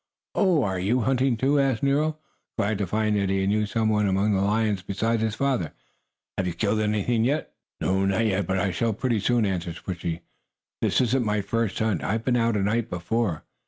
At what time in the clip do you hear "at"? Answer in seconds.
12.57-12.63